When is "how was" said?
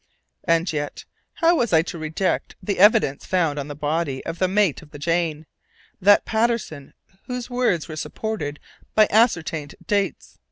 1.35-1.71